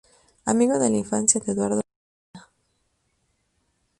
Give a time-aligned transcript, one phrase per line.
[0.45, 1.81] Amigo de la infancia de Eduardo
[2.35, 2.51] Zaplana.